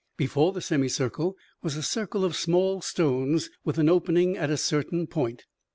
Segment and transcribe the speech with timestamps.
[0.17, 5.05] Before the semicircle was a circle of small stones, with an opening at a certain
[5.05, 5.45] point.